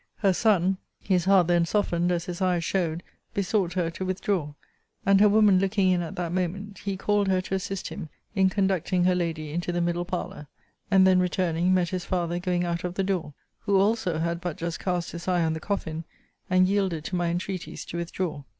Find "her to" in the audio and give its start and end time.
3.73-4.03, 7.27-7.53